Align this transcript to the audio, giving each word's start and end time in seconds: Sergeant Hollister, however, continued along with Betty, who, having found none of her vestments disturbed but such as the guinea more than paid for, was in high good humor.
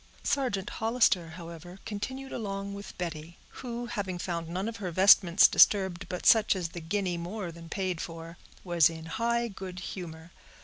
Sergeant 0.23 0.67
Hollister, 0.67 1.29
however, 1.37 1.77
continued 1.85 2.33
along 2.33 2.73
with 2.73 2.97
Betty, 2.97 3.37
who, 3.49 3.85
having 3.85 4.17
found 4.17 4.49
none 4.49 4.67
of 4.67 4.77
her 4.77 4.89
vestments 4.89 5.47
disturbed 5.47 6.09
but 6.09 6.25
such 6.25 6.55
as 6.55 6.69
the 6.69 6.81
guinea 6.81 7.19
more 7.19 7.51
than 7.51 7.69
paid 7.69 8.01
for, 8.01 8.39
was 8.63 8.89
in 8.89 9.05
high 9.05 9.47
good 9.47 9.77
humor. 9.77 10.31